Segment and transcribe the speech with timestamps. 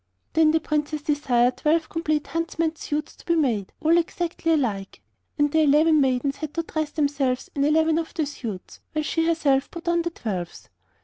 [0.33, 4.99] Then the Princess desired twelve complete huntsmen's suits to be made, all exactly alike,
[5.37, 9.27] and the eleven maidens had to dress themselves in eleven of the suits, while she
[9.27, 10.69] herself put on the twelfth.